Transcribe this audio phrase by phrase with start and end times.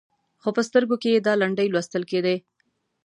[0.41, 2.35] خو په سترګو کې یې دا لنډۍ لوستل کېدې.